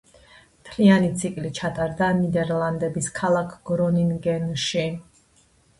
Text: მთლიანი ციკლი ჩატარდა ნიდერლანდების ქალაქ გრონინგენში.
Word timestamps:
მთლიანი 0.61 1.11
ციკლი 1.23 1.51
ჩატარდა 1.59 2.09
ნიდერლანდების 2.23 3.13
ქალაქ 3.21 3.55
გრონინგენში. 3.73 4.93